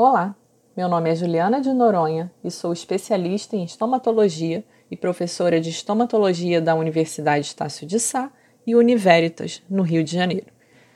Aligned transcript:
Olá, 0.00 0.36
meu 0.76 0.88
nome 0.88 1.10
é 1.10 1.16
Juliana 1.16 1.60
de 1.60 1.72
Noronha 1.72 2.30
e 2.44 2.52
sou 2.52 2.72
especialista 2.72 3.56
em 3.56 3.64
estomatologia 3.64 4.62
e 4.88 4.96
professora 4.96 5.60
de 5.60 5.70
estomatologia 5.70 6.60
da 6.60 6.76
Universidade 6.76 7.46
Estácio 7.46 7.84
de 7.84 7.98
Sá 7.98 8.30
e 8.64 8.76
Univeritas, 8.76 9.60
no 9.68 9.82
Rio 9.82 10.04
de 10.04 10.12
Janeiro. 10.12 10.46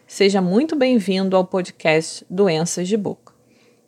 Seja 0.06 0.40
muito 0.40 0.76
bem-vindo 0.76 1.36
ao 1.36 1.44
podcast 1.44 2.24
Doenças 2.30 2.86
de 2.86 2.96
Boca. 2.96 3.34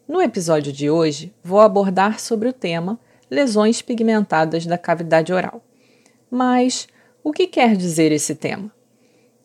No 0.08 0.20
episódio 0.20 0.72
de 0.72 0.90
hoje, 0.90 1.32
vou 1.44 1.60
abordar 1.60 2.18
sobre 2.18 2.48
o 2.48 2.52
tema 2.52 2.98
lesões 3.30 3.80
pigmentadas 3.80 4.66
da 4.66 4.76
cavidade 4.76 5.32
oral. 5.32 5.62
Mas 6.28 6.88
o 7.22 7.30
que 7.30 7.46
quer 7.46 7.76
dizer 7.76 8.10
esse 8.10 8.34
tema? 8.34 8.68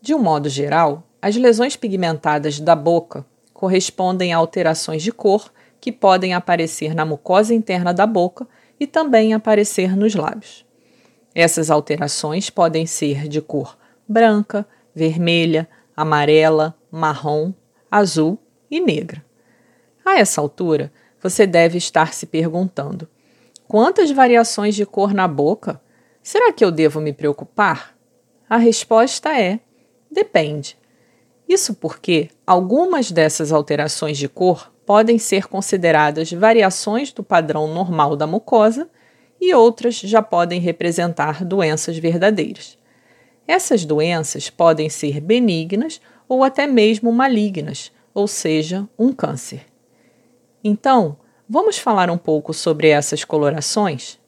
De 0.02 0.16
um 0.16 0.20
modo 0.20 0.50
geral, 0.50 1.04
as 1.22 1.36
lesões 1.36 1.76
pigmentadas 1.76 2.60
da 2.60 2.76
boca 2.76 3.24
correspondem 3.54 4.34
a 4.34 4.38
alterações 4.38 5.04
de 5.04 5.12
cor 5.12 5.52
que 5.80 5.92
podem 5.92 6.34
aparecer 6.34 6.94
na 6.94 7.06
mucosa 7.06 7.54
interna 7.54 7.94
da 7.94 8.06
boca 8.06 8.48
e 8.80 8.88
também 8.88 9.34
aparecer 9.34 9.96
nos 9.96 10.16
lábios. 10.16 10.66
Essas 11.34 11.70
alterações 11.70 12.50
podem 12.50 12.86
ser 12.86 13.28
de 13.28 13.42
cor 13.42 13.78
branca, 14.08 14.66
vermelha, 14.94 15.70
amarela, 15.96 16.76
marrom, 16.90 17.54
azul 17.92 18.40
e 18.72 18.80
negra. 18.80 19.24
A 20.04 20.18
essa 20.18 20.42
altura, 20.42 20.92
você 21.22 21.46
deve 21.46 21.78
estar 21.78 22.14
se 22.14 22.26
perguntando: 22.26 23.08
quantas 23.68 24.10
variações 24.10 24.74
de 24.74 24.86
cor 24.86 25.14
na 25.14 25.28
boca? 25.28 25.80
Será 26.24 26.52
que 26.52 26.66
eu 26.66 26.72
devo 26.72 27.00
me 27.00 27.14
preocupar? 27.14 27.96
A 28.50 28.58
resposta 28.58 29.40
é: 29.40 29.60
depende. 30.12 30.76
Isso 31.48 31.74
porque 31.76 32.30
algumas 32.46 33.12
dessas 33.12 33.52
alterações 33.52 34.18
de 34.18 34.28
cor 34.28 34.72
podem 34.90 35.20
ser 35.20 35.48
consideradas 35.48 36.32
variações 36.32 37.14
do 37.14 37.22
padrão 37.22 37.72
normal 37.72 38.16
da 38.16 38.26
mucosa 38.26 38.90
e 39.40 39.54
outras 39.54 40.00
já 40.00 40.20
podem 40.20 40.60
representar 40.60 41.46
doenças 41.46 41.96
verdadeiras. 42.00 42.76
Essas 43.48 43.86
doenças 43.86 44.50
podem 44.50 44.90
ser 44.90 45.22
benignas 45.22 46.02
ou 46.28 46.44
até 46.44 46.66
mesmo 46.66 47.12
malignas, 47.12 47.92
ou 48.16 48.28
seja, 48.28 48.90
um 48.98 49.14
câncer. 49.14 49.68
Então, 50.64 51.18
vamos 51.48 51.78
falar 51.78 52.10
um 52.10 52.18
pouco 52.18 52.52
sobre 52.52 52.88
essas 52.88 53.24
colorações? 53.24 54.20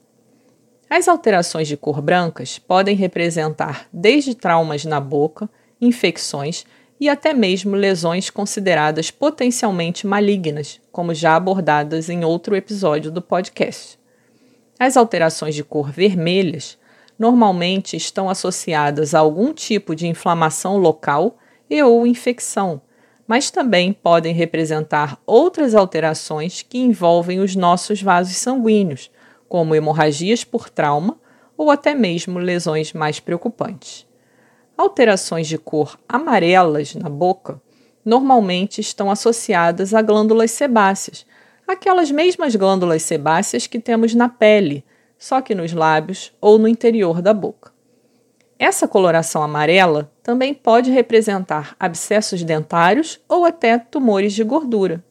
As 0.87 1.07
alterações 1.07 1.67
de 1.67 1.75
cor 1.75 2.03
brancas 2.03 2.59
podem 2.59 2.95
representar 2.95 3.87
desde 3.91 4.35
traumas 4.35 4.85
na 4.85 4.99
boca, 4.99 5.49
infecções 5.81 6.67
e 7.01 7.09
até 7.09 7.33
mesmo 7.33 7.75
lesões 7.75 8.29
consideradas 8.29 9.09
potencialmente 9.09 10.05
malignas, 10.05 10.79
como 10.91 11.15
já 11.15 11.35
abordadas 11.35 12.09
em 12.09 12.23
outro 12.23 12.55
episódio 12.55 13.09
do 13.09 13.23
podcast. 13.23 13.97
As 14.77 14.95
alterações 14.95 15.55
de 15.55 15.63
cor 15.63 15.91
vermelhas 15.91 16.77
normalmente 17.17 17.97
estão 17.97 18.29
associadas 18.29 19.15
a 19.15 19.19
algum 19.19 19.51
tipo 19.51 19.95
de 19.95 20.05
inflamação 20.07 20.77
local 20.77 21.39
e 21.67 21.81
ou 21.81 22.05
infecção, 22.05 22.79
mas 23.27 23.49
também 23.49 23.93
podem 23.93 24.35
representar 24.35 25.19
outras 25.25 25.73
alterações 25.73 26.61
que 26.61 26.77
envolvem 26.77 27.39
os 27.39 27.55
nossos 27.55 27.99
vasos 27.99 28.37
sanguíneos, 28.37 29.09
como 29.49 29.73
hemorragias 29.73 30.43
por 30.43 30.69
trauma 30.69 31.17
ou 31.57 31.71
até 31.71 31.95
mesmo 31.95 32.37
lesões 32.37 32.93
mais 32.93 33.19
preocupantes. 33.19 34.10
Alterações 34.77 35.47
de 35.47 35.57
cor 35.57 35.99
amarelas 36.07 36.95
na 36.95 37.09
boca 37.09 37.61
normalmente 38.03 38.81
estão 38.81 39.11
associadas 39.11 39.93
a 39.93 40.01
glândulas 40.01 40.51
sebáceas, 40.51 41.25
aquelas 41.67 42.11
mesmas 42.11 42.55
glândulas 42.55 43.03
sebáceas 43.03 43.67
que 43.67 43.79
temos 43.79 44.15
na 44.15 44.27
pele, 44.27 44.83
só 45.17 45.39
que 45.39 45.53
nos 45.53 45.71
lábios 45.71 46.33
ou 46.41 46.57
no 46.57 46.67
interior 46.67 47.21
da 47.21 47.33
boca. 47.33 47.71
Essa 48.57 48.87
coloração 48.87 49.41
amarela 49.41 50.11
também 50.21 50.53
pode 50.53 50.91
representar 50.91 51.75
abscessos 51.79 52.43
dentários 52.43 53.19
ou 53.27 53.45
até 53.45 53.77
tumores 53.77 54.33
de 54.33 54.43
gordura. 54.43 55.03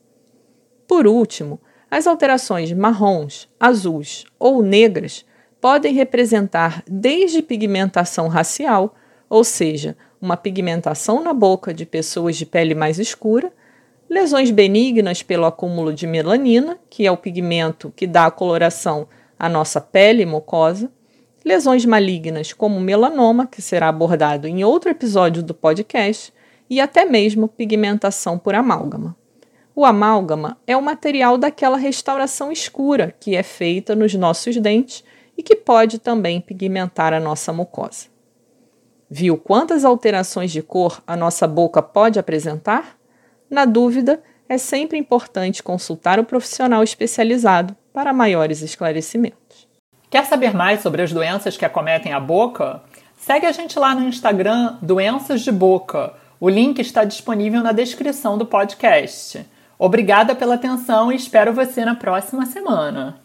Por 0.87 1.07
último, 1.07 1.61
as 1.91 2.07
alterações 2.07 2.73
marrons, 2.73 3.49
azuis 3.59 4.25
ou 4.39 4.63
negras 4.63 5.25
podem 5.61 5.93
representar 5.93 6.83
desde 6.89 7.43
pigmentação 7.43 8.29
racial 8.29 8.95
ou 9.31 9.45
seja, 9.45 9.97
uma 10.21 10.37
pigmentação 10.37 11.23
na 11.23 11.33
boca 11.33 11.73
de 11.73 11.87
pessoas 11.87 12.37
de 12.37 12.45
pele 12.45 12.75
mais 12.75 12.99
escura, 12.99 13.53
lesões 14.09 14.51
benignas 14.51 15.23
pelo 15.23 15.47
acúmulo 15.47 15.95
de 15.95 16.05
melanina, 16.05 16.77
que 16.91 17.07
é 17.07 17.13
o 17.13 17.17
pigmento 17.17 17.93
que 17.95 18.09
dá 18.09 18.27
a 18.27 18.31
coloração 18.31 19.07
à 19.39 19.49
nossa 19.49 19.81
pele 19.81 20.27
mucosa, 20.27 20.91
lesões 21.45 21.87
malignas 21.87 22.53
como 22.53 22.81
melanoma, 22.81 23.47
que 23.47 23.63
será 23.63 23.89
abordado 23.89 24.49
em 24.49 24.65
outro 24.65 24.91
episódio 24.91 25.45
do 25.45 25.55
podcast, 25.55 26.35
e 26.69 26.81
até 26.81 27.05
mesmo 27.05 27.49
pigmentação 27.49 28.37
por 28.37 28.55
amálgama. 28.55 29.17
O 29.75 29.85
amálgama 29.85 30.59
é 30.67 30.77
o 30.77 30.83
material 30.83 31.39
daquela 31.39 31.77
restauração 31.77 32.51
escura 32.51 33.15
que 33.19 33.37
é 33.37 33.43
feita 33.43 33.95
nos 33.95 34.13
nossos 34.15 34.57
dentes 34.57 35.05
e 35.39 35.43
que 35.43 35.57
pode 35.57 35.99
também 35.99 36.41
pigmentar 36.41 37.13
a 37.13 37.21
nossa 37.21 37.53
mucosa. 37.53 38.07
Viu 39.13 39.37
quantas 39.37 39.85
alterações 39.85 40.53
de 40.53 40.63
cor 40.63 41.03
a 41.05 41.17
nossa 41.17 41.45
boca 41.49 41.83
pode 41.83 42.17
apresentar? 42.17 42.97
Na 43.51 43.65
dúvida, 43.65 44.23
é 44.49 44.57
sempre 44.57 44.97
importante 44.97 45.65
consultar 45.65 46.21
o 46.21 46.25
profissional 46.25 46.81
especializado 46.85 47.75
para 47.93 48.13
maiores 48.13 48.63
esclarecimentos. 48.63 49.67
Quer 50.09 50.27
saber 50.27 50.55
mais 50.55 50.81
sobre 50.81 51.03
as 51.03 51.13
doenças 51.13 51.57
que 51.57 51.65
acometem 51.65 52.13
a 52.13 52.21
boca? 52.21 52.83
Segue 53.17 53.47
a 53.47 53.53
gente 53.53 53.79
lá 53.79 53.97
no 53.97 54.09
Instagram 54.09 54.79
Doenças 54.81 55.41
de 55.41 55.51
Boca. 55.51 56.15
O 56.39 56.49
link 56.49 56.79
está 56.79 57.03
disponível 57.03 57.63
na 57.63 57.73
descrição 57.73 58.39
do 58.39 58.47
podcast. 58.47 59.45
Obrigada 59.77 60.37
pela 60.37 60.55
atenção 60.55 61.11
e 61.11 61.17
espero 61.17 61.53
você 61.53 61.85
na 61.85 61.97
próxima 61.97 62.47
semana. 62.47 63.21